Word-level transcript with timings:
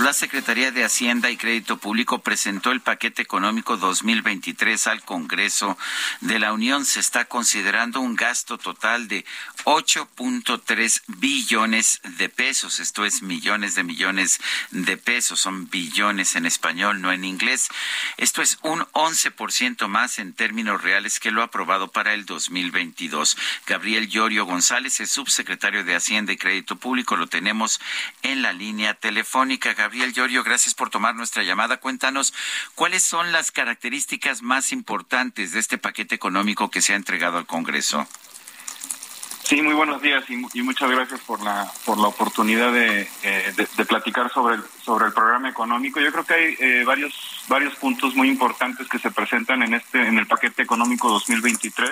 La 0.00 0.14
Secretaría 0.14 0.70
de 0.70 0.82
Hacienda 0.82 1.30
y 1.30 1.36
Crédito 1.36 1.76
Público 1.76 2.20
presentó 2.20 2.72
el 2.72 2.80
paquete 2.80 3.20
económico 3.20 3.76
2023 3.76 4.86
al 4.86 5.02
Congreso 5.02 5.76
de 6.22 6.38
la 6.38 6.54
Unión. 6.54 6.86
Se 6.86 7.00
está 7.00 7.26
considerando 7.26 8.00
un 8.00 8.16
gasto 8.16 8.56
total 8.56 9.08
de 9.08 9.26
8.3 9.64 11.02
billones 11.06 12.00
de 12.16 12.30
pesos. 12.30 12.80
Esto 12.80 13.04
es 13.04 13.20
millones 13.20 13.74
de 13.74 13.82
millones 13.82 14.40
de 14.70 14.96
pesos. 14.96 15.38
Son 15.38 15.68
billones 15.68 16.34
en 16.34 16.46
español, 16.46 17.02
no 17.02 17.12
en 17.12 17.26
inglés. 17.26 17.68
Esto 18.16 18.40
es 18.40 18.58
un 18.62 18.80
11% 18.92 19.86
más 19.86 20.18
en 20.18 20.32
términos 20.32 20.82
reales 20.82 21.20
que 21.20 21.30
lo 21.30 21.42
aprobado 21.42 21.88
para 21.88 22.14
el 22.14 22.24
2022. 22.24 23.36
Gabriel 23.66 24.08
Llorio 24.08 24.46
González 24.46 24.98
es 25.00 25.10
subsecretario 25.10 25.84
de 25.84 25.94
Hacienda 25.94 26.32
y 26.32 26.38
Crédito 26.38 26.76
Público. 26.76 27.16
Lo 27.16 27.26
tenemos 27.26 27.82
en 28.22 28.40
la 28.40 28.54
línea 28.54 28.94
telefónica. 28.94 29.74
Gabriel 29.74 29.89
Llorio, 29.90 30.42
gracias 30.42 30.74
por 30.74 30.90
tomar 30.90 31.14
nuestra 31.14 31.42
llamada. 31.42 31.78
Cuéntanos 31.78 32.32
cuáles 32.74 33.04
son 33.04 33.32
las 33.32 33.50
características 33.50 34.42
más 34.42 34.72
importantes 34.72 35.52
de 35.52 35.60
este 35.60 35.78
paquete 35.78 36.14
económico 36.14 36.70
que 36.70 36.82
se 36.82 36.92
ha 36.92 36.96
entregado 36.96 37.38
al 37.38 37.46
Congreso. 37.46 38.06
Sí, 39.42 39.62
muy 39.62 39.74
buenos 39.74 40.00
días 40.00 40.24
y, 40.28 40.62
muchas 40.62 40.88
gracias 40.90 41.20
por 41.22 41.42
la 41.42 41.68
por 41.84 41.98
la 41.98 42.06
oportunidad 42.06 42.72
de, 42.72 43.08
eh, 43.24 43.52
platicar 43.88 44.32
sobre 44.32 44.54
el 44.56 44.62
sobre 44.84 45.06
el 45.06 45.12
programa 45.12 45.48
económico. 45.48 45.98
Yo 45.98 46.12
creo 46.12 46.24
que 46.24 46.34
hay 46.34 46.56
eh, 46.60 46.84
varios 46.84 47.44
varios 47.48 47.74
puntos 47.74 48.14
muy 48.14 48.28
importantes 48.28 48.86
que 48.88 49.00
se 49.00 49.10
presentan 49.10 49.64
en 49.64 49.74
este 49.74 50.06
en 50.06 50.18
el 50.18 50.28
paquete 50.28 50.62
económico 50.62 51.08
2023. 51.08 51.90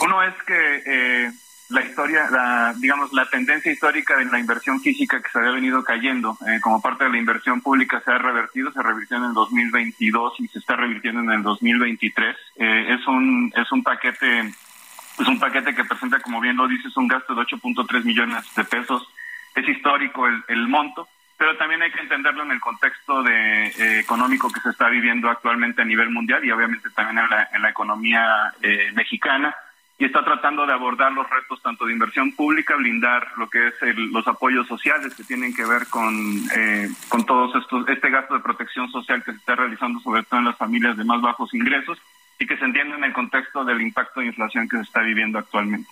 Uno 0.00 0.22
es 0.22 0.34
que 0.46 0.82
eh, 0.86 1.32
la 1.70 1.82
historia, 1.82 2.30
la, 2.30 2.74
digamos, 2.78 3.12
la 3.12 3.26
tendencia 3.26 3.70
histórica 3.70 4.16
de 4.16 4.24
la 4.24 4.38
inversión 4.38 4.80
física 4.80 5.20
que 5.20 5.28
se 5.28 5.38
había 5.38 5.50
venido 5.50 5.84
cayendo 5.84 6.38
eh, 6.46 6.60
como 6.62 6.80
parte 6.80 7.04
de 7.04 7.10
la 7.10 7.18
inversión 7.18 7.60
pública 7.60 8.00
se 8.00 8.10
ha 8.10 8.18
revertido, 8.18 8.72
se 8.72 8.82
revirtió 8.82 9.18
en 9.18 9.24
el 9.24 9.34
2022 9.34 10.40
y 10.40 10.48
se 10.48 10.60
está 10.60 10.76
revirtiendo 10.76 11.20
en 11.20 11.30
el 11.30 11.42
2023. 11.42 12.36
Eh, 12.56 12.94
es 12.94 13.06
un 13.06 13.52
es 13.54 13.70
un 13.70 13.82
paquete 13.82 14.40
es 14.40 15.26
un 15.26 15.38
paquete 15.38 15.74
que 15.74 15.84
presenta, 15.84 16.20
como 16.20 16.40
bien 16.40 16.56
lo 16.56 16.68
dices, 16.68 16.96
un 16.96 17.08
gasto 17.08 17.34
de 17.34 17.42
8.3 17.42 18.04
millones 18.04 18.44
de 18.54 18.64
pesos. 18.64 19.06
Es 19.54 19.68
histórico 19.68 20.26
el, 20.26 20.42
el 20.48 20.68
monto, 20.68 21.08
pero 21.36 21.56
también 21.58 21.82
hay 21.82 21.90
que 21.90 22.00
entenderlo 22.00 22.44
en 22.44 22.52
el 22.52 22.60
contexto 22.60 23.22
de, 23.24 23.66
eh, 23.66 24.00
económico 24.00 24.48
que 24.48 24.60
se 24.60 24.70
está 24.70 24.88
viviendo 24.88 25.28
actualmente 25.28 25.82
a 25.82 25.84
nivel 25.84 26.10
mundial 26.10 26.42
y 26.44 26.50
obviamente 26.50 26.88
también 26.90 27.18
en 27.18 27.28
la, 27.28 27.48
en 27.52 27.60
la 27.60 27.70
economía 27.70 28.54
mexicana 28.94 29.54
y 29.98 30.04
está 30.04 30.24
tratando 30.24 30.64
de 30.64 30.72
abordar 30.72 31.12
los 31.12 31.28
retos 31.28 31.60
tanto 31.60 31.84
de 31.84 31.92
inversión 31.92 32.32
pública, 32.32 32.76
blindar 32.76 33.26
lo 33.36 33.50
que 33.50 33.66
es 33.66 33.74
los 33.96 34.26
apoyos 34.28 34.66
sociales 34.68 35.14
que 35.14 35.24
tienen 35.24 35.52
que 35.52 35.66
ver 35.66 35.88
con, 35.88 36.14
eh, 36.54 36.88
con 37.08 37.26
todos 37.26 37.56
estos, 37.56 37.88
este 37.88 38.08
gasto 38.08 38.34
de 38.34 38.40
protección 38.40 38.88
social 38.90 39.24
que 39.24 39.32
se 39.32 39.38
está 39.38 39.56
realizando 39.56 39.98
sobre 40.00 40.22
todo 40.22 40.38
en 40.38 40.46
las 40.46 40.56
familias 40.56 40.96
de 40.96 41.04
más 41.04 41.20
bajos 41.20 41.52
ingresos 41.52 41.98
y 42.38 42.46
que 42.46 42.56
se 42.56 42.64
entiende 42.64 42.96
en 42.96 43.04
el 43.04 43.12
contexto 43.12 43.64
del 43.64 43.82
impacto 43.82 44.20
de 44.20 44.26
inflación 44.26 44.68
que 44.68 44.76
se 44.76 44.84
está 44.84 45.00
viviendo 45.00 45.38
actualmente. 45.38 45.90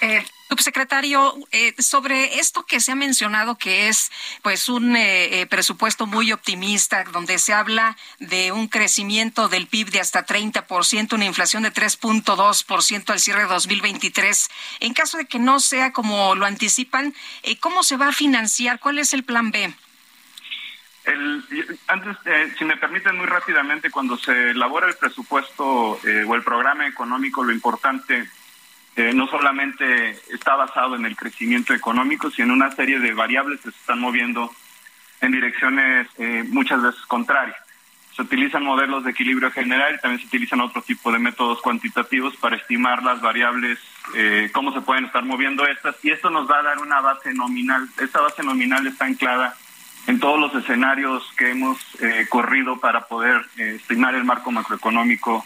Eh, 0.00 0.24
subsecretario, 0.54 1.34
eh, 1.50 1.74
sobre 1.78 2.38
esto 2.38 2.64
que 2.64 2.78
se 2.78 2.92
ha 2.92 2.94
mencionado 2.94 3.56
que 3.56 3.88
es 3.88 4.12
pues 4.42 4.68
un 4.68 4.94
eh, 4.94 5.40
eh, 5.40 5.46
presupuesto 5.46 6.06
muy 6.06 6.32
optimista, 6.32 7.02
donde 7.04 7.38
se 7.38 7.52
habla 7.52 7.96
de 8.20 8.52
un 8.52 8.68
crecimiento 8.68 9.48
del 9.48 9.66
PIB 9.66 9.90
de 9.90 10.00
hasta 10.00 10.24
30%, 10.24 11.14
una 11.14 11.24
inflación 11.24 11.64
de 11.64 11.72
3.2% 11.72 13.10
al 13.10 13.18
cierre 13.18 13.42
de 13.42 13.48
2023. 13.48 14.48
En 14.80 14.94
caso 14.94 15.18
de 15.18 15.26
que 15.26 15.38
no 15.38 15.58
sea 15.58 15.92
como 15.92 16.34
lo 16.34 16.46
anticipan, 16.46 17.14
¿cómo 17.60 17.82
se 17.82 17.96
va 17.96 18.08
a 18.08 18.12
financiar? 18.12 18.78
¿Cuál 18.78 18.98
es 18.98 19.12
el 19.12 19.24
plan 19.24 19.50
B? 19.50 19.74
antes, 21.88 22.16
si 22.58 22.64
me 22.64 22.78
permiten 22.78 23.18
muy 23.18 23.26
rápidamente, 23.26 23.90
cuando 23.90 24.16
se 24.16 24.52
elabora 24.52 24.88
el 24.88 24.96
presupuesto 24.96 25.66
o 25.66 26.34
el 26.34 26.42
programa 26.42 26.86
económico, 26.86 27.44
lo 27.44 27.52
importante 27.52 28.26
eh, 28.96 29.12
no 29.12 29.26
solamente 29.26 30.10
está 30.32 30.54
basado 30.54 30.94
en 30.94 31.04
el 31.04 31.16
crecimiento 31.16 31.74
económico, 31.74 32.30
sino 32.30 32.48
en 32.48 32.62
una 32.62 32.70
serie 32.70 33.00
de 33.00 33.12
variables 33.12 33.60
que 33.60 33.72
se 33.72 33.76
están 33.76 33.98
moviendo 33.98 34.52
en 35.20 35.32
direcciones 35.32 36.06
eh, 36.18 36.44
muchas 36.48 36.80
veces 36.80 37.00
contrarias. 37.06 37.56
Se 38.14 38.22
utilizan 38.22 38.62
modelos 38.62 39.02
de 39.02 39.10
equilibrio 39.10 39.50
general 39.50 39.96
y 39.96 40.00
también 40.00 40.20
se 40.20 40.28
utilizan 40.28 40.60
otro 40.60 40.80
tipo 40.82 41.10
de 41.10 41.18
métodos 41.18 41.60
cuantitativos 41.60 42.36
para 42.36 42.54
estimar 42.54 43.02
las 43.02 43.20
variables, 43.20 43.80
eh, 44.14 44.50
cómo 44.52 44.72
se 44.72 44.80
pueden 44.82 45.06
estar 45.06 45.24
moviendo 45.24 45.66
estas, 45.66 45.96
y 46.04 46.10
esto 46.10 46.30
nos 46.30 46.48
va 46.48 46.60
a 46.60 46.62
dar 46.62 46.78
una 46.78 47.00
base 47.00 47.34
nominal. 47.34 47.88
Esta 48.00 48.20
base 48.20 48.44
nominal 48.44 48.86
está 48.86 49.06
anclada 49.06 49.56
en 50.06 50.20
todos 50.20 50.38
los 50.38 50.54
escenarios 50.54 51.28
que 51.36 51.50
hemos 51.50 51.78
corrido 52.28 52.78
para 52.78 53.08
poder 53.08 53.42
estimar 53.56 54.14
el 54.14 54.24
marco 54.24 54.52
macroeconómico 54.52 55.44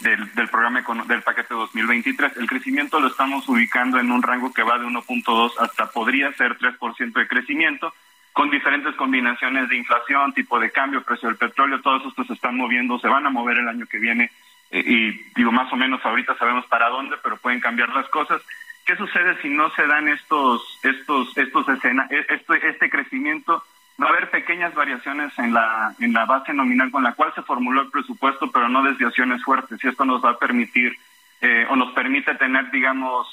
del, 0.00 0.34
del 0.34 0.48
programa 0.48 0.82
del 1.06 1.22
paquete 1.22 1.54
2023. 1.54 2.36
El 2.36 2.46
crecimiento 2.46 3.00
lo 3.00 3.08
estamos 3.08 3.48
ubicando 3.48 3.98
en 3.98 4.10
un 4.10 4.22
rango 4.22 4.52
que 4.52 4.62
va 4.62 4.78
de 4.78 4.86
1.2 4.86 5.52
hasta 5.58 5.90
podría 5.90 6.32
ser 6.34 6.58
3% 6.58 7.12
de 7.12 7.28
crecimiento, 7.28 7.92
con 8.32 8.50
diferentes 8.50 8.94
combinaciones 8.96 9.68
de 9.68 9.76
inflación, 9.76 10.32
tipo 10.32 10.60
de 10.60 10.70
cambio, 10.70 11.02
precio 11.02 11.28
del 11.28 11.38
petróleo, 11.38 11.80
todos 11.80 12.06
estos 12.06 12.26
se 12.26 12.34
están 12.34 12.56
moviendo, 12.56 12.98
se 12.98 13.08
van 13.08 13.26
a 13.26 13.30
mover 13.30 13.58
el 13.58 13.68
año 13.68 13.86
que 13.86 13.98
viene 13.98 14.30
eh, 14.70 14.84
y 14.86 15.10
digo 15.34 15.50
más 15.50 15.72
o 15.72 15.76
menos 15.76 16.04
ahorita 16.04 16.36
sabemos 16.36 16.66
para 16.66 16.88
dónde, 16.88 17.16
pero 17.22 17.36
pueden 17.38 17.60
cambiar 17.60 17.88
las 17.90 18.08
cosas. 18.08 18.42
¿Qué 18.84 18.96
sucede 18.96 19.40
si 19.42 19.48
no 19.48 19.70
se 19.70 19.86
dan 19.86 20.08
estos 20.08 20.78
estos 20.82 21.36
estos 21.36 21.68
escena, 21.68 22.06
e, 22.10 22.26
este, 22.28 22.68
este 22.68 22.90
crecimiento? 22.90 23.62
Va 24.00 24.06
a 24.06 24.10
haber 24.10 24.30
pequeñas 24.30 24.74
variaciones 24.74 25.36
en 25.38 25.52
la, 25.52 25.94
en 25.98 26.12
la 26.12 26.24
base 26.24 26.54
nominal 26.54 26.90
con 26.90 27.02
la 27.02 27.14
cual 27.14 27.32
se 27.34 27.42
formuló 27.42 27.82
el 27.82 27.90
presupuesto, 27.90 28.50
pero 28.50 28.68
no 28.68 28.82
desviaciones 28.82 29.42
fuertes. 29.42 29.82
Y 29.82 29.88
esto 29.88 30.04
nos 30.04 30.24
va 30.24 30.30
a 30.30 30.38
permitir 30.38 30.96
eh, 31.40 31.66
o 31.68 31.76
nos 31.76 31.92
permite 31.92 32.34
tener, 32.36 32.70
digamos, 32.70 33.26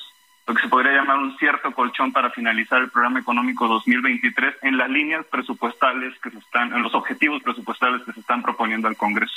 lo 0.47 0.53
que 0.53 0.61
se 0.61 0.67
podría 0.67 0.93
llamar 0.93 1.17
un 1.17 1.37
cierto 1.37 1.71
colchón 1.71 2.11
para 2.11 2.29
finalizar 2.31 2.81
el 2.81 2.89
programa 2.89 3.19
económico 3.19 3.67
2023 3.67 4.57
en 4.63 4.77
las 4.77 4.89
líneas 4.89 5.25
presupuestales 5.25 6.17
que 6.19 6.29
se 6.29 6.37
están, 6.37 6.73
en 6.73 6.83
los 6.83 6.93
objetivos 6.93 7.41
presupuestales 7.41 8.03
que 8.03 8.13
se 8.13 8.19
están 8.19 8.41
proponiendo 8.41 8.87
al 8.87 8.97
Congreso. 8.97 9.35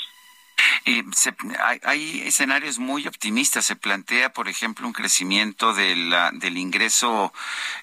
Eh, 0.89 1.05
hay, 1.85 2.23
escenarios 2.27 2.79
muy 2.79 3.07
optimistas. 3.07 3.67
Se 3.67 3.77
plantea, 3.77 4.33
por 4.33 4.49
ejemplo, 4.49 4.87
un 4.87 4.95
crecimiento 4.95 5.75
de 5.75 5.95
del 6.35 6.57
ingreso, 6.57 7.33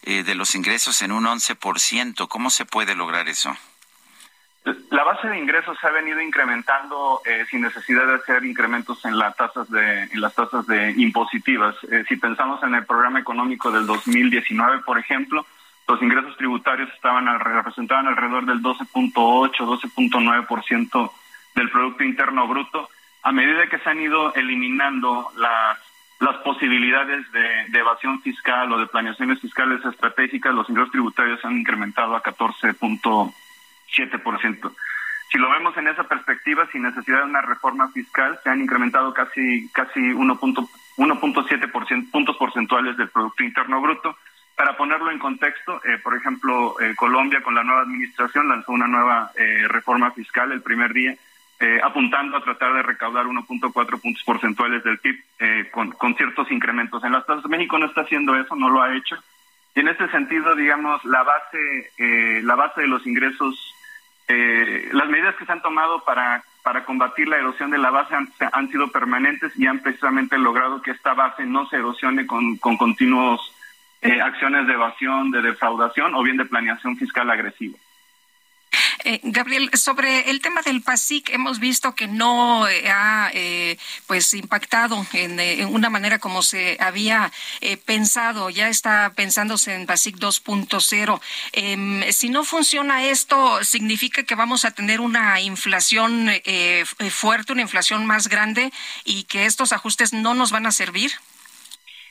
eh, 0.04 0.24
de 0.24 0.34
los 0.34 0.56
ingresos 0.56 1.02
en 1.04 1.12
un 1.12 1.26
11%. 1.26 2.28
¿Cómo 2.28 2.50
se 2.50 2.66
puede 2.66 2.96
lograr 2.96 3.28
eso? 3.28 3.56
La 4.90 5.04
base 5.04 5.28
de 5.28 5.38
ingresos 5.38 5.78
se 5.80 5.86
ha 5.86 5.92
venido 5.92 6.20
incrementando 6.20 7.22
eh, 7.24 7.46
sin 7.52 7.62
necesidad 7.62 8.08
de 8.08 8.16
hacer 8.16 8.44
incrementos 8.44 9.06
en 9.06 9.20
las 9.20 9.36
tasas 9.36 9.70
de 9.70 10.04
en 10.04 10.20
las 10.20 10.34
tasas 10.34 10.66
de 10.66 10.92
impositivas. 10.98 11.76
Eh, 11.92 12.04
si 12.08 12.16
pensamos 12.16 12.64
en 12.64 12.74
el 12.74 12.84
programa 12.88 13.20
económico 13.20 13.70
del 13.70 13.86
2019, 13.86 14.80
por 14.80 14.98
ejemplo, 14.98 15.46
los 15.88 16.02
ingresos 16.02 16.36
tributarios 16.38 16.90
estaban 16.96 17.28
representaban 17.40 18.08
alrededor 18.08 18.48
del 18.48 18.64
12.8, 18.64 19.54
12.9% 19.56 21.12
del 21.54 21.70
Producto 21.70 22.04
Interno 22.04 22.48
Bruto, 22.48 22.90
a 23.26 23.32
medida 23.32 23.68
que 23.68 23.80
se 23.80 23.90
han 23.90 24.00
ido 24.00 24.34
eliminando 24.36 25.32
las, 25.36 25.80
las 26.20 26.36
posibilidades 26.44 27.26
de, 27.32 27.66
evasión 27.74 28.22
fiscal 28.22 28.72
o 28.72 28.78
de 28.78 28.86
planeaciones 28.86 29.42
fiscales 29.42 29.84
estratégicas, 29.84 30.54
los 30.54 30.70
ingresos 30.70 30.92
tributarios 30.92 31.44
han 31.44 31.58
incrementado 31.58 32.16
a 32.16 32.22
14.7%. 32.22 34.72
Si 35.32 35.40
lo 35.40 35.50
vemos 35.50 35.76
en 35.76 35.88
esa 35.88 36.04
perspectiva, 36.04 36.68
sin 36.72 36.84
necesidad 36.84 37.22
de 37.22 37.30
una 37.32 37.42
reforma 37.42 37.90
fiscal, 37.90 38.40
se 38.44 38.50
han 38.52 38.62
incrementado 38.62 39.12
casi 39.12 39.72
casi 39.74 40.00
1.7 40.00 42.12
puntos 42.12 42.38
porcentuales 42.38 42.96
del 42.96 43.10
Producto 43.10 43.44
Interno 43.44 43.82
Bruto. 43.82 44.16
Para 44.56 44.78
ponerlo 44.78 45.10
en 45.10 45.18
contexto, 45.18 45.82
eh, 45.84 45.98
por 46.04 46.16
ejemplo, 46.16 46.80
eh, 46.80 46.94
Colombia 46.96 47.42
con 47.42 47.56
la 47.56 47.64
nueva 47.64 47.82
administración 47.82 48.50
lanzó 48.50 48.72
una 48.72 48.86
nueva 48.86 49.32
eh, 49.36 49.68
reforma 49.68 50.12
fiscal 50.12 50.52
el 50.52 50.62
primer 50.62 50.94
día 50.94 51.18
eh, 51.60 51.80
apuntando 51.84 52.38
a 52.38 52.44
tratar 52.44 52.74
de 52.74 52.84
recaudar 52.84 53.26
1.4 53.26 54.02
puntos 54.02 54.24
porcentuales 54.24 54.84
del 54.84 55.00
PIB 55.00 55.24
eh, 55.40 55.70
con, 55.72 56.16
ciertos 56.16 56.52
incrementos 56.52 57.04
en 57.04 57.14
las 57.14 57.26
tasas. 57.26 57.46
México 57.46 57.78
no 57.78 57.86
está 57.86 58.02
haciendo 58.02 58.36
eso, 58.36 58.56
no 58.56 58.70
lo 58.70 58.82
ha 58.82 58.96
hecho. 58.96 59.16
Y 59.74 59.80
en 59.82 59.88
este 59.90 60.10
sentido, 60.10 60.56
digamos, 60.56 61.04
la 61.06 61.24
base, 61.24 61.92
eh, 61.98 62.42
la 62.44 62.56
base 62.56 62.82
de 62.82 62.88
los 62.88 63.06
ingresos, 63.06 63.74
eh, 64.28 64.90
las 64.92 65.08
medidas 65.10 65.36
que 65.36 65.46
se 65.46 65.52
han 65.52 65.62
tomado 65.62 66.04
para, 66.04 66.44
para 66.64 66.84
combatir 66.86 67.28
la 67.28 67.38
erosión 67.38 67.72
de 67.72 67.78
la 67.78 67.92
base 67.92 68.16
han, 68.16 68.70
sido 68.70 68.92
permanentes 68.92 69.52
y 69.58 69.68
han 69.68 69.80
precisamente 69.80 70.38
logrado 70.38 70.82
que 70.82 70.92
esta 70.92 71.14
base 71.14 71.46
no 71.46 71.68
se 71.68 71.78
erosione 71.78 72.26
con, 72.26 72.58
con 72.58 72.78
continuos 72.78 73.54
eh, 74.02 74.22
acciones 74.22 74.68
de 74.68 74.74
evasión, 74.74 75.32
de 75.32 75.42
defraudación 75.42 76.16
o 76.16 76.24
bien 76.24 76.38
de 76.38 76.46
planeación 76.46 76.98
fiscal 76.98 77.30
agresiva. 77.30 77.78
Eh, 79.08 79.20
Gabriel, 79.22 79.70
sobre 79.76 80.32
el 80.32 80.42
tema 80.42 80.64
del 80.64 80.82
PASIC, 80.82 81.30
hemos 81.30 81.60
visto 81.60 81.94
que 81.94 82.08
no 82.08 82.68
eh, 82.68 82.90
ha 82.90 83.30
eh, 83.36 83.78
pues 84.08 84.34
impactado 84.34 85.06
en, 85.14 85.40
una 85.68 85.92
manera 85.92 86.18
como 86.18 86.42
se 86.42 86.76
había 86.80 87.32
pensado. 87.86 88.50
Ya 88.50 88.68
está 88.68 89.14
pensándose 89.16 89.76
en 89.76 89.86
PASIC 89.86 90.18
2.0. 90.18 91.22
Em, 91.52 92.12
si 92.12 92.30
no 92.30 92.44
funciona 92.44 93.06
esto, 93.06 93.64
significa 93.64 94.24
que 94.24 94.34
vamos 94.34 94.66
a 94.66 94.72
tener 94.72 95.02
una 95.02 95.40
inflación 95.40 96.32
fuerte, 97.12 97.54
una 97.54 97.62
inflación 97.62 98.08
más 98.08 98.28
grande 98.28 98.74
y 99.04 99.26
que 99.26 99.46
estos 99.46 99.72
ajustes 99.72 100.14
no 100.14 100.34
nos 100.34 100.50
van 100.50 100.66
a 100.66 100.72
servir. 100.72 101.12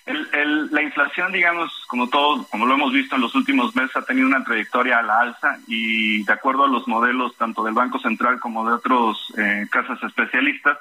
El, 0.07 0.69
la 0.71 0.83
inflación, 0.83 1.33
digamos, 1.33 1.73
como 1.87 2.09
todo, 2.09 2.47
como 2.49 2.67
lo 2.67 2.75
hemos 2.75 2.93
visto 2.93 3.17
en 3.17 3.23
los 3.23 3.35
últimos 3.35 3.75
meses, 3.75 3.97
ha 3.97 4.05
tenido 4.05 4.27
una 4.27 4.45
trayectoria 4.45 4.99
a 4.99 5.03
la 5.03 5.21
alza 5.21 5.59
y 5.67 6.23
de 6.25 6.33
acuerdo 6.33 6.65
a 6.65 6.69
los 6.69 6.87
modelos 6.87 7.35
tanto 7.37 7.65
del 7.65 7.73
Banco 7.73 7.99
Central 7.99 8.39
como 8.39 8.67
de 8.67 8.75
otros 8.75 9.33
eh, 9.39 9.67
casas 9.71 10.03
especialistas, 10.03 10.79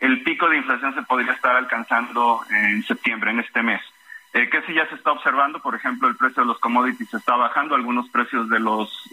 el 0.00 0.22
pico 0.24 0.48
de 0.48 0.56
inflación 0.56 0.94
se 0.94 1.02
podría 1.02 1.32
estar 1.32 1.54
alcanzando 1.54 2.40
en 2.50 2.82
septiembre, 2.82 3.30
en 3.30 3.40
este 3.40 3.62
mes. 3.62 3.80
Eh, 4.32 4.50
que 4.50 4.60
si 4.62 4.74
ya 4.74 4.86
se 4.88 4.96
está 4.96 5.12
observando, 5.12 5.60
por 5.60 5.76
ejemplo, 5.76 6.08
el 6.08 6.16
precio 6.16 6.42
de 6.42 6.48
los 6.48 6.58
commodities 6.58 7.14
está 7.14 7.36
bajando, 7.36 7.76
algunos 7.76 8.08
precios 8.10 8.48
de 8.50 8.58
los, 8.58 9.08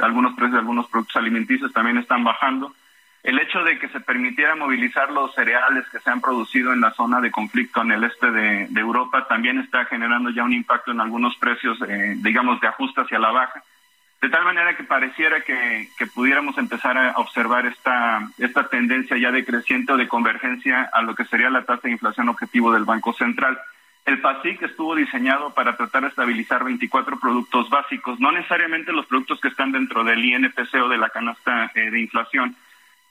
algunos 0.00 0.34
precios 0.34 0.52
de 0.52 0.58
algunos 0.58 0.86
productos 0.86 1.16
alimenticios 1.16 1.72
también 1.72 1.98
están 1.98 2.22
bajando 2.22 2.72
el 3.24 3.38
hecho 3.38 3.64
de 3.64 3.78
que 3.78 3.88
se 3.88 4.00
permitiera 4.00 4.54
movilizar 4.54 5.10
los 5.10 5.34
cereales 5.34 5.88
que 5.88 5.98
se 5.98 6.10
han 6.10 6.20
producido 6.20 6.74
en 6.74 6.82
la 6.82 6.92
zona 6.92 7.22
de 7.22 7.30
conflicto 7.30 7.80
en 7.80 7.92
el 7.92 8.04
este 8.04 8.30
de, 8.30 8.68
Europa 8.76 9.26
también 9.26 9.58
está 9.58 9.86
generando 9.86 10.28
ya 10.28 10.44
un 10.44 10.52
impacto 10.52 10.92
en 10.92 11.00
algunos 11.00 11.34
precios, 11.36 11.78
eh, 11.88 12.16
digamos, 12.18 12.60
de 12.60 12.68
ajuste 12.68 13.00
hacia 13.00 13.18
la 13.18 13.32
baja. 13.32 13.62
De 14.20 14.28
tal 14.28 14.44
manera 14.44 14.76
que 14.76 14.84
pareciera 14.84 15.40
que, 15.40 15.88
pudiéramos 16.14 16.58
empezar 16.58 16.98
a 16.98 17.12
observar 17.16 17.64
esta, 17.64 18.28
esta 18.38 18.68
tendencia 18.68 19.16
ya 19.16 19.32
decreciente 19.32 19.94
o 19.94 19.96
de 19.96 20.06
convergencia 20.06 20.90
a 20.92 21.00
lo 21.00 21.14
que 21.14 21.24
sería 21.24 21.48
la 21.48 21.64
tasa 21.64 21.82
de 21.84 21.92
inflación 21.92 22.28
objetivo 22.28 22.72
del 22.72 22.84
Banco 22.84 23.14
Central. 23.14 23.58
El 24.04 24.20
PASIC 24.20 24.62
estuvo 24.62 24.94
diseñado 24.94 25.54
para 25.54 25.78
tratar 25.78 26.02
de 26.02 26.08
estabilizar 26.08 26.62
24 26.62 27.18
productos 27.18 27.70
básicos, 27.70 28.20
no 28.20 28.32
necesariamente 28.32 28.92
los 28.92 29.06
productos 29.06 29.40
que 29.40 29.48
están 29.48 29.72
dentro 29.72 30.04
del 30.04 30.22
INPC 30.22 30.74
o 30.74 30.88
de 30.90 30.98
la 30.98 31.08
canasta 31.08 31.70
eh, 31.74 31.90
de 31.90 32.00
inflación, 32.00 32.54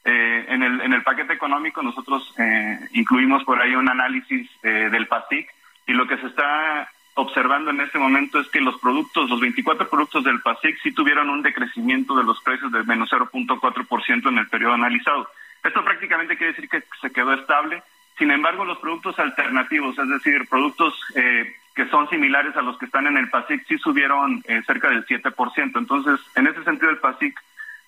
eh, 0.05 0.45
en, 0.49 0.63
el, 0.63 0.81
en 0.81 0.91
el 0.91 1.01
paquete 1.01 1.31
económico 1.31 1.81
nosotros 1.81 2.33
eh, 2.37 2.77
incluimos 2.91 3.41
por 3.45 3.61
ahí 3.61 3.73
un 3.73 3.89
análisis 3.89 4.49
eh, 4.61 4.89
del 4.91 5.07
PASIC 5.07 5.49
y 5.87 5.93
lo 5.93 6.05
que 6.07 6.17
se 6.17 6.27
está 6.27 6.89
observando 7.13 7.71
en 7.71 7.79
este 7.79 7.99
momento 7.99 8.39
es 8.41 8.49
que 8.49 8.59
los 8.59 8.77
productos, 8.81 9.29
los 9.29 9.39
24 9.39 9.87
productos 9.89 10.25
del 10.25 10.41
PASIC 10.41 10.77
sí 10.81 10.91
tuvieron 10.91 11.29
un 11.29 11.41
decrecimiento 11.41 12.15
de 12.17 12.25
los 12.25 12.41
precios 12.41 12.69
de 12.73 12.83
menos 12.83 13.09
0.4% 13.11 14.27
en 14.27 14.37
el 14.37 14.47
periodo 14.49 14.73
analizado. 14.73 15.29
Esto 15.63 15.85
prácticamente 15.85 16.35
quiere 16.35 16.51
decir 16.51 16.67
que 16.67 16.83
se 16.99 17.11
quedó 17.11 17.33
estable. 17.33 17.81
Sin 18.17 18.29
embargo, 18.31 18.65
los 18.65 18.79
productos 18.79 19.17
alternativos, 19.19 19.97
es 19.97 20.09
decir, 20.09 20.47
productos 20.49 20.93
que 21.13 21.87
son 21.89 22.09
similares 22.09 22.55
a 22.57 22.61
los 22.61 22.77
que 22.77 22.85
están 22.85 23.07
en 23.07 23.17
el 23.17 23.29
PASIC, 23.29 23.65
sí 23.67 23.77
subieron 23.77 24.43
cerca 24.65 24.89
del 24.89 25.05
7%. 25.05 25.77
Entonces, 25.77 26.19
en 26.35 26.47
ese 26.47 26.63
sentido, 26.63 26.89
el 26.89 26.97
PASIC 26.97 27.39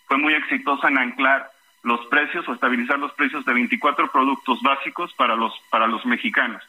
fue 0.07 0.17
muy 0.17 0.33
exitoso 0.33 0.87
en 0.87 0.97
anclar 0.97 1.49
los 1.85 2.03
precios 2.07 2.47
o 2.49 2.53
estabilizar 2.53 2.97
los 2.97 3.13
precios 3.13 3.45
de 3.45 3.53
24 3.53 4.11
productos 4.11 4.59
básicos 4.63 5.13
para 5.13 5.35
los 5.35 5.53
para 5.69 5.85
los 5.85 6.03
mexicanos. 6.05 6.63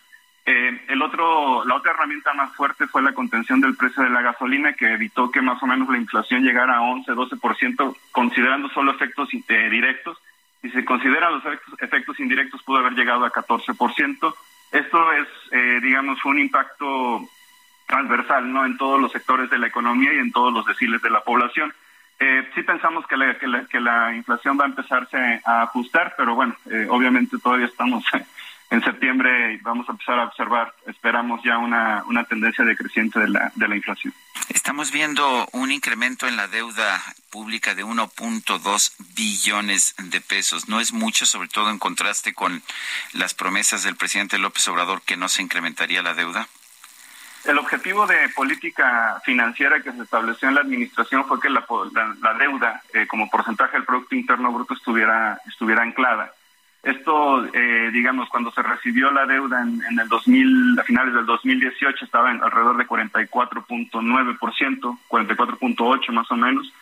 Eh, 0.45 0.81
el 0.89 1.01
otro, 1.01 1.65
la 1.65 1.75
otra 1.75 1.93
herramienta 1.93 2.35
más 2.35 2.55
fuerte 2.55 2.87
fue 2.87 3.03
la 3.03 3.15
contención 3.15 3.63
del 3.63 3.77
precio 3.77 4.03
de 4.03 4.11
la 4.11 4.21
gasolina, 4.21 4.75
que 4.75 4.93
evitó 4.93 5.31
que 5.31 5.41
más 5.41 5.61
o 5.63 5.67
menos 5.67 5.89
la 5.89 5.97
inflación 5.97 6.43
llegara 6.43 6.77
a 6.77 6.83
11-12%, 6.83 7.97
considerando 8.13 8.69
solo 8.69 8.93
efectos 8.93 9.31
eh, 9.33 9.71
directos. 9.71 10.19
Si 10.61 10.69
se 10.71 10.85
consideran 10.85 11.33
los 11.33 11.43
efectos, 11.81 12.21
indirectos, 12.21 12.63
pudo 12.63 12.79
haber 12.79 12.93
llegado 12.93 13.25
a 13.25 13.33
14%. 13.33 14.35
Esto 14.71 15.13
es, 15.13 15.29
eh, 15.51 15.81
digamos, 15.83 16.23
un 16.27 16.39
impacto 16.39 17.27
transversal, 17.87 18.53
¿no? 18.53 18.67
En 18.67 18.77
todos 18.77 19.01
los 19.01 19.13
sectores 19.13 19.49
de 19.49 19.59
la 19.59 19.69
economía 19.69 20.13
y 20.13 20.19
en 20.19 20.31
todos 20.31 20.53
los 20.53 20.67
deciles 20.67 21.01
de 21.01 21.11
la 21.11 21.23
población. 21.23 21.73
Eh, 22.19 22.49
sí 22.55 22.63
pensamos 22.63 23.07
que 23.07 23.17
la, 23.17 23.37
que, 23.39 23.81
la, 23.81 24.15
inflación 24.15 24.59
va 24.59 24.65
a 24.65 24.69
empezarse 24.69 25.41
a 25.45 25.63
ajustar, 25.63 26.15
pero 26.17 26.35
bueno, 26.35 26.57
eh, 26.71 26.87
obviamente 26.89 27.37
todavía 27.39 27.67
estamos 27.67 28.05
en 28.71 28.83
septiembre 28.83 29.55
y 29.55 29.57
vamos 29.59 29.89
a 29.89 29.93
empezar 29.93 30.19
a 30.19 30.25
observar, 30.25 30.75
esperamos 30.87 31.43
ya 31.45 31.59
una, 31.59 32.05
una 32.07 32.25
tendencia 32.25 32.65
decreciente 32.65 33.21
de 33.21 33.29
la, 33.29 33.53
de 33.55 33.69
la 33.69 33.77
inflación. 33.77 34.15
Estamos 34.49 34.93
viendo 34.93 35.49
un 35.53 35.73
incremento 35.73 36.27
en 36.27 36.37
la 36.37 36.49
deuda 36.49 37.03
pública 37.31 37.75
de 37.75 37.85
1.2 37.85 38.93
billones 39.15 39.95
de 39.99 40.21
pesos. 40.21 40.69
No 40.69 40.81
es 40.81 40.93
mucho, 40.93 41.27
sobre 41.27 41.49
todo 41.49 41.71
en 41.71 41.79
contraste 41.79 42.33
con 42.33 42.63
las 43.13 43.35
promesas 43.35 43.83
del 43.83 43.97
presidente 43.97 44.39
López 44.39 44.67
Obrador 44.69 45.03
que 45.03 45.17
no 45.17 45.29
se 45.29 45.43
incrementaría 45.43 46.03
la 46.03 46.15
deuda. 46.15 46.49
El 47.47 47.59
objetivo 47.59 48.07
de 48.07 48.29
política 48.35 49.21
financiera 49.25 49.81
que 49.81 49.93
se 49.93 50.03
estableció 50.03 50.49
en 50.49 50.57
la 50.57 50.63
administración 50.63 51.25
fue 51.27 51.39
que 51.41 51.49
la, 51.49 51.65
deuda 52.41 52.83
eh, 52.93 53.07
como 53.07 53.31
porcentaje 53.31 53.77
del 53.77 53.87
Producto 53.87 54.17
Interno 54.17 54.53
Bruto 54.53 54.75
estuviera, 54.75 55.41
estuviera 55.47 55.83
anclada. 55.83 56.33
Esto, 56.83 57.47
eh, 57.55 57.91
digamos, 57.93 58.29
cuando 58.31 58.51
se 58.51 58.63
recibió 58.63 59.13
la 59.13 59.27
deuda 59.27 59.63
en, 59.63 59.81
el 59.99 60.09
2000, 60.09 60.81
a 60.81 60.83
finales 60.83 61.15
del 61.15 61.27
2018 61.27 62.05
estaba 62.05 62.33
en 62.33 62.43
alrededor 62.43 62.79
de 62.79 62.87
44.9%, 62.87 64.99
44.8 65.09 66.13
más 66.13 66.29
o 66.31 66.37
menos. 66.37 66.73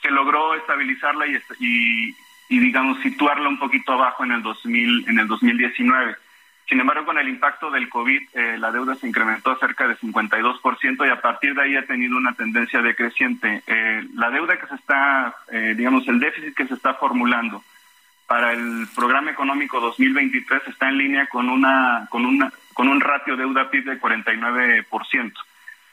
Se 0.00 0.10
logró 0.10 0.54
estabilizarla 0.54 1.26
y, 1.26 1.36
y, 1.58 2.16
y, 2.48 2.58
digamos, 2.58 2.98
situarla 3.00 3.50
un 3.50 3.58
poquito 3.58 3.92
abajo 3.92 4.24
en 4.24 4.32
el 4.32 4.42
2000, 4.42 5.08
en 5.08 5.18
el 5.18 5.26
2019 5.26 6.16
sin 6.68 6.80
embargo, 6.80 7.06
con 7.06 7.18
el 7.18 7.28
impacto 7.28 7.70
del 7.70 7.88
COVID, 7.88 8.22
eh, 8.34 8.58
la 8.58 8.72
deuda 8.72 8.96
se 8.96 9.06
incrementó 9.06 9.52
a 9.52 9.58
cerca 9.58 9.86
de 9.86 9.96
52% 9.96 11.06
y 11.06 11.10
a 11.10 11.20
partir 11.20 11.54
de 11.54 11.62
ahí 11.62 11.76
ha 11.76 11.86
tenido 11.86 12.16
una 12.16 12.34
tendencia 12.34 12.82
decreciente. 12.82 13.62
Eh, 13.68 14.04
la 14.14 14.30
deuda 14.30 14.58
que 14.58 14.66
se 14.66 14.74
está, 14.74 15.36
eh, 15.52 15.74
digamos, 15.76 16.08
el 16.08 16.18
déficit 16.18 16.56
que 16.56 16.66
se 16.66 16.74
está 16.74 16.94
formulando 16.94 17.62
para 18.26 18.52
el 18.52 18.88
programa 18.96 19.30
económico 19.30 19.78
2023 19.78 20.62
está 20.66 20.88
en 20.88 20.98
línea 20.98 21.26
con 21.26 21.48
una 21.48 22.08
con 22.10 22.26
una 22.26 22.52
con 22.74 22.88
un 22.88 23.00
ratio 23.00 23.36
deuda 23.36 23.70
PIB 23.70 23.84
de 23.84 24.00
49%. 24.00 25.32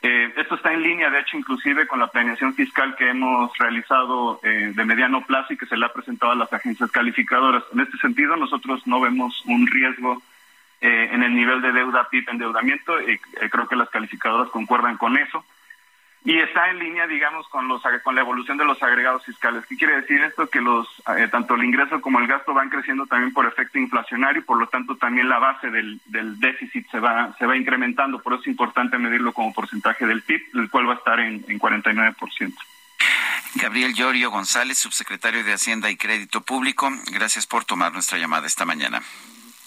Eh, 0.01 0.33
esto 0.35 0.55
está 0.55 0.73
en 0.73 0.81
línea, 0.81 1.11
de 1.11 1.19
hecho, 1.19 1.37
inclusive 1.37 1.85
con 1.85 1.99
la 1.99 2.07
planeación 2.07 2.55
fiscal 2.55 2.95
que 2.95 3.09
hemos 3.09 3.55
realizado 3.57 4.41
de 4.43 4.83
mediano 4.83 5.21
plazo 5.21 5.53
y 5.53 5.57
que 5.57 5.67
se 5.67 5.77
le 5.77 5.85
ha 5.85 5.93
presentado 5.93 6.33
a 6.33 6.35
las 6.35 6.51
agencias 6.51 6.91
calificadoras. 6.91 7.63
En 7.71 7.81
este 7.81 7.97
sentido, 7.99 8.35
nosotros 8.35 8.85
no 8.85 8.99
vemos 8.99 9.43
un 9.45 9.65
riesgo 9.67 10.21
eh, 10.83 11.09
en 11.13 11.23
el 11.23 11.33
nivel 11.33 11.61
de 11.61 11.71
deuda 11.71 12.09
PIB 12.09 12.29
endeudamiento, 12.29 13.01
y 13.01 13.13
eh, 13.13 13.49
creo 13.49 13.69
que 13.69 13.77
las 13.77 13.89
calificadoras 13.89 14.49
concuerdan 14.49 14.97
con 14.97 15.17
eso, 15.17 15.45
y 16.25 16.37
está 16.39 16.69
en 16.69 16.79
línea, 16.79 17.07
digamos, 17.07 17.47
con 17.47 17.69
los 17.69 17.81
con 18.03 18.15
la 18.15 18.21
evolución 18.21 18.57
de 18.57 18.65
los 18.65 18.83
agregados 18.83 19.23
fiscales. 19.23 19.65
¿Qué 19.65 19.77
quiere 19.77 20.01
decir 20.01 20.21
esto? 20.21 20.47
Que 20.47 20.59
los 20.59 20.85
eh, 21.17 21.29
tanto 21.29 21.55
el 21.55 21.63
ingreso 21.63 22.01
como 22.01 22.19
el 22.19 22.27
gasto 22.27 22.53
van 22.53 22.69
creciendo 22.69 23.05
también 23.05 23.31
por 23.31 23.45
efecto 23.45 23.79
inflacionario, 23.79 24.41
y 24.41 24.43
por 24.43 24.57
lo 24.57 24.67
tanto 24.67 24.97
también 24.97 25.29
la 25.29 25.39
base 25.39 25.71
del, 25.71 26.01
del 26.05 26.37
déficit 26.37 26.85
se 26.91 26.99
va 26.99 27.33
se 27.39 27.45
va 27.45 27.55
incrementando, 27.55 28.21
por 28.21 28.33
eso 28.33 28.41
es 28.41 28.47
importante 28.47 28.97
medirlo 28.97 29.31
como 29.31 29.53
porcentaje 29.53 30.05
del 30.05 30.21
PIB, 30.21 30.41
el 30.55 30.69
cual 30.69 30.89
va 30.89 30.95
a 30.95 30.97
estar 30.97 31.17
en, 31.21 31.45
en 31.47 31.59
49%. 31.59 32.53
Gabriel 33.55 33.93
Llorio 33.93 34.31
González, 34.31 34.79
subsecretario 34.79 35.45
de 35.45 35.53
Hacienda 35.53 35.89
y 35.89 35.95
Crédito 35.95 36.41
Público, 36.41 36.89
gracias 37.13 37.47
por 37.47 37.63
tomar 37.63 37.93
nuestra 37.93 38.17
llamada 38.17 38.47
esta 38.47 38.65
mañana. 38.65 39.01